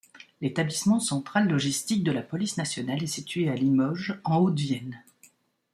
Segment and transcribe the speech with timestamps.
[0.41, 4.99] L’établissement central logistique de la Police nationale est situé à Limoges en Haute-Vienne.